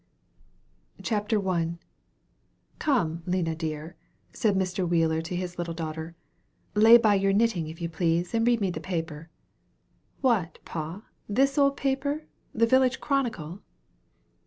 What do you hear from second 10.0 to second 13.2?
"What, pa, this old paper, 'The Village